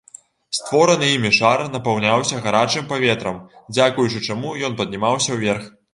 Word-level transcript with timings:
Створаны 0.59 1.09
імі 1.17 1.31
шар 1.39 1.59
напаўняўся 1.75 2.41
гарачым 2.45 2.89
паветрам, 2.95 3.37
дзякуючы 3.75 4.23
чаму 4.29 4.57
ён 4.71 4.79
паднімаўся 4.81 5.29
ўверх. 5.41 5.71